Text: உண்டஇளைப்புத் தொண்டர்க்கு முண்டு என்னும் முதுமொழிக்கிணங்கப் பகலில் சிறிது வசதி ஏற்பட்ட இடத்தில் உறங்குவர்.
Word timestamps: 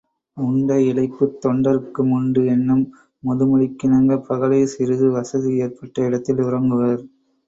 உண்டஇளைப்புத் 0.37 1.35
தொண்டர்க்கு 1.43 2.01
முண்டு 2.05 2.45
என்னும் 2.45 2.81
முதுமொழிக்கிணங்கப் 3.23 4.25
பகலில் 4.27 4.65
சிறிது 4.67 5.09
வசதி 5.11 5.53
ஏற்பட்ட 5.57 6.05
இடத்தில் 6.05 6.41
உறங்குவர். 6.43 7.03